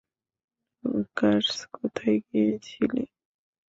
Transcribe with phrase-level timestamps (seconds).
[0.83, 3.03] নুকার্স, কোথায় গিয়েছিলি?